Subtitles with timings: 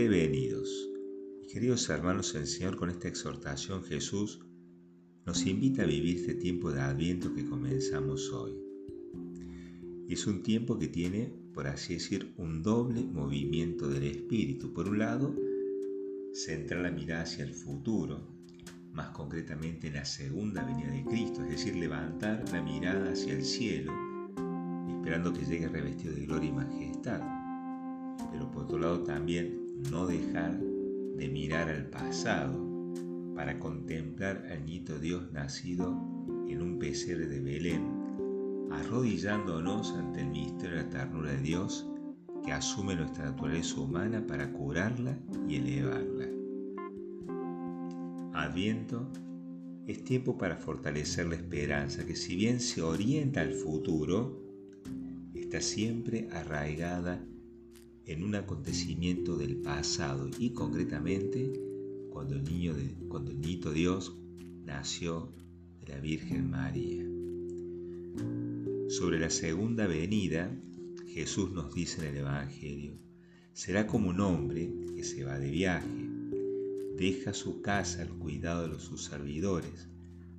[0.00, 0.88] Prevenidos.
[1.52, 4.40] Queridos hermanos el Señor, con esta exhortación Jesús
[5.26, 8.54] nos invita a vivir este tiempo de adviento que comenzamos hoy.
[10.08, 14.72] Es un tiempo que tiene, por así decir, un doble movimiento del espíritu.
[14.72, 15.36] Por un lado,
[16.32, 18.26] centrar la mirada hacia el futuro,
[18.94, 23.44] más concretamente en la segunda venida de Cristo, es decir, levantar la mirada hacia el
[23.44, 23.92] cielo,
[24.88, 27.20] esperando que llegue revestido de gloria y majestad.
[28.32, 29.59] Pero por otro lado también
[29.90, 32.70] no dejar de mirar al pasado
[33.34, 35.96] para contemplar al niño Dios nacido
[36.48, 41.86] en un pesebre de Belén, arrodillándonos ante el misterio de la ternura de Dios
[42.44, 46.26] que asume nuestra naturaleza humana para curarla y elevarla.
[48.32, 49.10] Adviento
[49.86, 54.40] es tiempo para fortalecer la esperanza que si bien se orienta al futuro,
[55.34, 57.24] está siempre arraigada
[58.10, 61.52] en un acontecimiento del pasado y concretamente
[62.10, 64.16] cuando el niño, de, cuando el niño Dios
[64.64, 65.32] nació
[65.78, 67.04] de la Virgen María.
[68.88, 70.52] Sobre la segunda venida,
[71.06, 72.98] Jesús nos dice en el Evangelio,
[73.52, 76.10] será como un hombre que se va de viaje,
[76.96, 79.88] deja su casa al cuidado de sus servidores,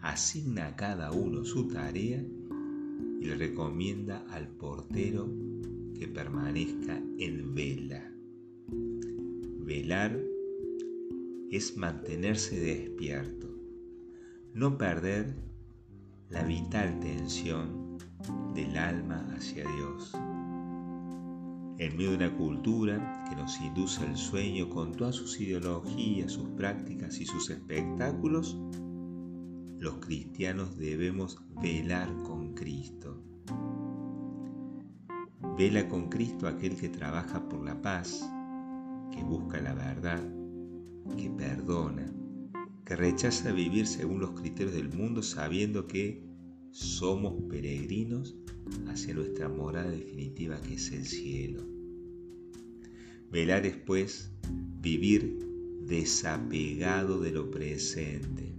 [0.00, 2.24] asigna a cada uno su tarea
[3.20, 5.28] y le recomienda al portero
[5.98, 8.12] que permanezca en vela.
[9.66, 10.18] Velar
[11.50, 13.48] es mantenerse despierto,
[14.54, 15.34] no perder
[16.30, 17.98] la vital tensión
[18.54, 20.12] del alma hacia Dios.
[21.78, 26.48] En medio de una cultura que nos induce al sueño con todas sus ideologías, sus
[26.50, 28.56] prácticas y sus espectáculos,
[29.78, 33.22] los cristianos debemos velar con Cristo
[35.58, 38.24] Vela con Cristo aquel que trabaja por la paz,
[39.10, 40.22] que busca la verdad,
[41.16, 42.14] que perdona,
[42.86, 46.22] que rechaza vivir según los criterios del mundo sabiendo que
[46.70, 48.36] somos peregrinos
[48.86, 51.64] hacia nuestra morada definitiva que es el cielo.
[53.32, 54.30] Velar es pues
[54.80, 55.40] vivir
[55.80, 58.54] desapegado de lo presente,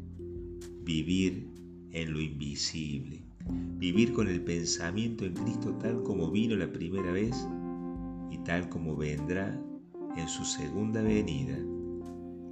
[0.83, 1.47] vivir
[1.91, 3.28] en lo invisible,
[3.77, 7.47] vivir con el pensamiento en Cristo tal como vino la primera vez
[8.29, 9.59] y tal como vendrá
[10.15, 11.57] en su segunda venida.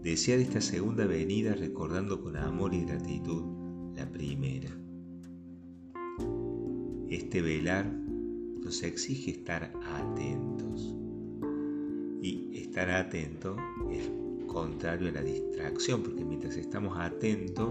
[0.03, 3.43] Desear esta segunda venida recordando con amor y gratitud
[3.95, 4.69] la primera.
[7.09, 7.91] Este velar
[8.63, 10.95] nos exige estar atentos.
[12.21, 13.55] Y estar atento
[13.91, 14.09] es
[14.47, 17.69] contrario a la distracción, porque mientras estamos atentos,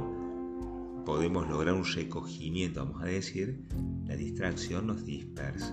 [1.06, 3.64] podemos lograr un recogimiento, vamos a decir,
[4.06, 5.72] la distracción nos dispersa.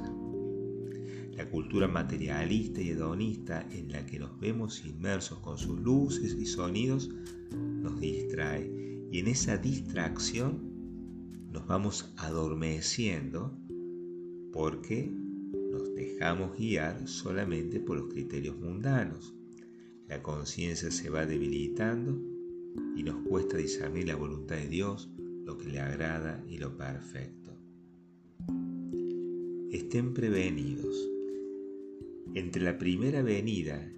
[1.36, 6.46] La cultura materialista y hedonista en la que nos vemos inmersos con sus luces y
[6.46, 7.10] sonidos
[7.52, 10.72] nos distrae y en esa distracción
[11.52, 13.58] nos vamos adormeciendo
[14.52, 15.12] porque
[15.72, 19.34] nos dejamos guiar solamente por los criterios mundanos.
[20.08, 22.22] La conciencia se va debilitando
[22.96, 25.10] y nos cuesta discernir la voluntad de Dios
[25.46, 27.52] lo que le agrada y lo perfecto.
[29.72, 31.10] Estén prevenidos.
[32.34, 33.92] Entre la primera venida,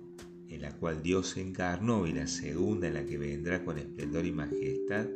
[0.49, 4.25] en la cual Dios se encarnó, y la segunda, en la que vendrá con esplendor
[4.25, 5.07] y majestad,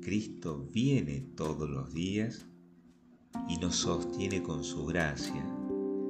[0.00, 2.46] Cristo viene todos los días
[3.48, 5.44] y nos sostiene con su gracia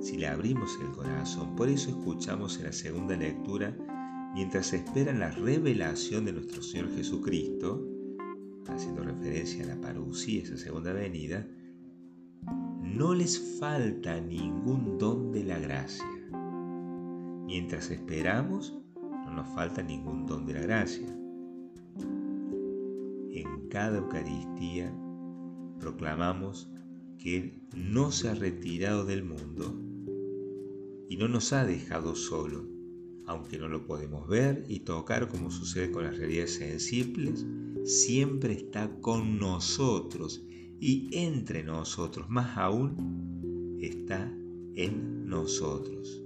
[0.01, 1.57] si le abrimos el corazón.
[1.57, 3.77] Por eso escuchamos en la segunda lectura,
[4.35, 7.85] mientras esperan la revelación de nuestro Señor Jesucristo,
[8.69, 11.47] haciendo referencia a la parucía, esa segunda venida,
[12.83, 16.05] no les falta ningún don de la gracia.
[17.47, 21.07] Mientras esperamos, no nos falta ningún don de la gracia.
[23.31, 24.93] En cada Eucaristía
[25.79, 26.71] proclamamos
[27.19, 29.75] que Él no se ha retirado del mundo
[31.09, 32.78] y no nos ha dejado solo,
[33.29, 37.45] aunque no lo podemos ver y tocar como sucede con las realidades sensibles
[37.85, 40.43] siempre está con nosotros
[40.81, 44.33] y entre nosotros, más aún está
[44.75, 46.23] en nosotros.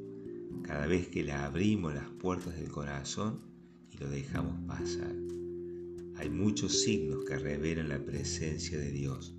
[0.62, 3.40] Cada vez que le abrimos las puertas del corazón
[3.90, 5.14] y lo dejamos pasar.
[6.16, 9.34] Hay muchos signos que revelan la presencia de Dios,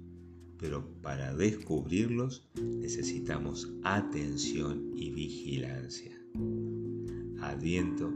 [0.57, 6.11] pero para descubrirlos necesitamos atención y vigilancia.
[7.49, 8.11] Adviento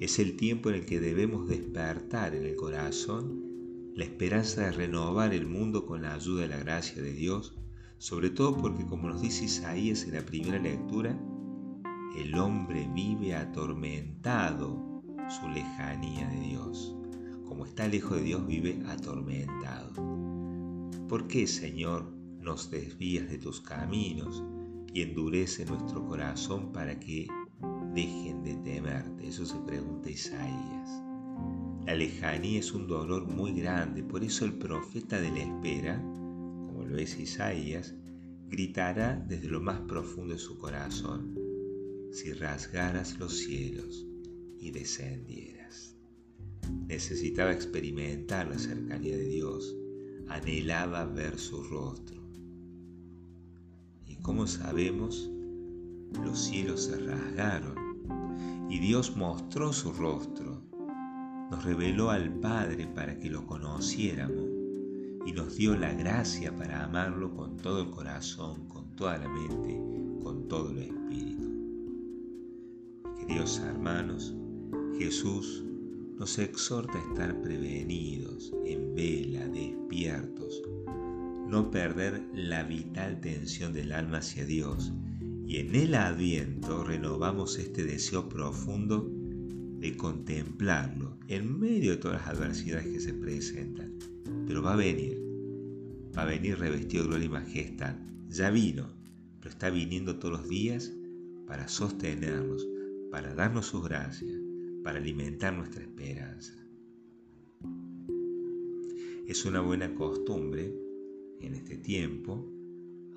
[0.00, 3.42] es el tiempo en el que debemos despertar en el corazón
[3.96, 7.56] la esperanza de renovar el mundo con la ayuda de la gracia de Dios,
[7.98, 11.18] sobre todo porque como nos dice Isaías en la primera lectura,
[12.16, 16.94] el hombre vive atormentado su lejanía de Dios.
[17.44, 19.92] Como está lejos de Dios, vive atormentado.
[21.08, 24.44] ¿Por qué, Señor, nos desvías de tus caminos
[24.92, 27.26] y endurece nuestro corazón para que
[27.98, 29.26] dejen de temerte?
[29.26, 30.88] Eso se pregunta Isaías.
[31.84, 36.84] La lejanía es un dolor muy grande, por eso el profeta de la espera, como
[36.84, 37.94] lo es Isaías,
[38.48, 41.34] gritará desde lo más profundo de su corazón,
[42.12, 44.06] si rasgaras los cielos
[44.60, 45.96] y descendieras.
[46.86, 49.76] Necesitaba experimentar la cercanía de Dios,
[50.28, 52.22] anhelaba ver su rostro.
[54.06, 55.28] Y como sabemos,
[56.22, 57.87] los cielos se rasgaron
[58.68, 60.62] y Dios mostró su rostro,
[61.50, 64.46] nos reveló al Padre para que lo conociéramos
[65.26, 69.80] y nos dio la gracia para amarlo con todo el corazón, con toda la mente,
[70.22, 71.48] con todo el espíritu.
[73.18, 74.34] Queridos hermanos,
[74.98, 75.64] Jesús
[76.18, 80.62] nos exhorta a estar prevenidos, en vela, despiertos,
[81.46, 84.92] no perder la vital tensión del alma hacia Dios
[85.48, 89.10] y en el adviento renovamos este deseo profundo
[89.80, 93.98] de contemplarlo en medio de todas las adversidades que se presentan
[94.48, 95.22] pero va a venir.
[96.16, 97.96] Va a venir revestido de gloria y majestad.
[98.28, 98.88] Ya vino,
[99.38, 100.90] pero está viniendo todos los días
[101.46, 102.66] para sostenernos,
[103.10, 104.32] para darnos sus gracias,
[104.82, 106.54] para alimentar nuestra esperanza.
[109.26, 110.74] Es una buena costumbre
[111.40, 112.50] en este tiempo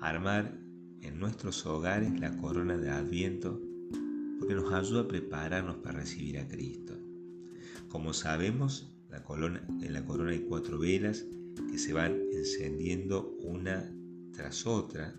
[0.00, 0.61] armar
[1.02, 3.60] en nuestros hogares la corona de Adviento
[4.38, 6.94] porque nos ayuda a prepararnos para recibir a Cristo.
[7.88, 11.24] Como sabemos, en la corona hay cuatro velas
[11.70, 13.92] que se van encendiendo una
[14.32, 15.14] tras otra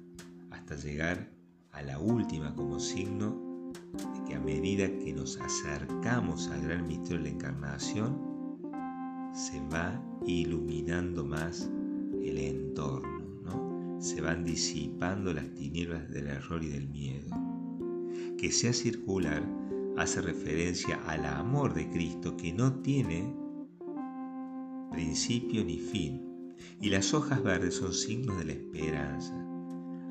[0.50, 1.32] hasta llegar
[1.72, 7.18] a la última como signo de que a medida que nos acercamos al gran misterio
[7.20, 8.34] de la encarnación,
[9.34, 11.70] se va iluminando más
[12.22, 13.23] el entorno, ¿no?
[14.14, 17.36] Se van disipando las tinieblas del error y del miedo.
[18.38, 19.44] Que sea circular
[19.98, 23.36] hace referencia al amor de Cristo que no tiene
[24.92, 29.34] principio ni fin, y las hojas verdes son signos de la esperanza.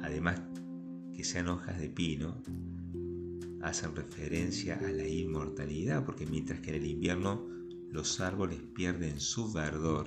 [0.03, 0.43] Además,
[1.15, 2.43] que sean hojas de pino
[3.63, 7.47] hacen referencia a la inmortalidad, porque mientras que en el invierno
[7.89, 10.07] los árboles pierden su verdor,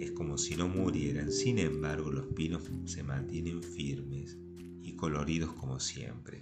[0.00, 4.38] es como si no murieran, sin embargo los pinos se mantienen firmes
[4.82, 6.40] y coloridos como siempre.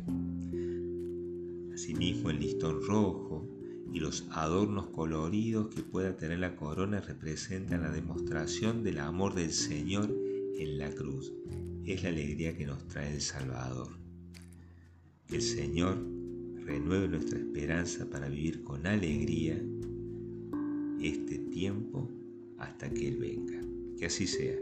[1.74, 3.48] Asimismo el listón rojo
[3.92, 9.52] y los adornos coloridos que pueda tener la corona representan la demostración del amor del
[9.52, 10.14] Señor
[10.56, 11.32] en la cruz.
[11.84, 13.88] Es la alegría que nos trae el Salvador.
[15.26, 15.98] Que el Señor
[16.64, 19.60] renueve nuestra esperanza para vivir con alegría
[21.00, 22.17] este tiempo
[22.58, 23.62] hasta que Él venga.
[23.98, 24.56] Que así sea.